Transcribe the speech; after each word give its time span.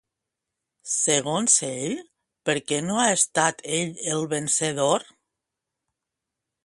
Segons 0.93 1.57
ell, 1.67 1.93
per 2.49 2.55
què 2.71 2.79
no 2.87 2.97
ha 3.01 3.05
estat 3.19 3.61
ell 3.81 3.93
el 4.17 4.27
vencedor? 4.33 5.07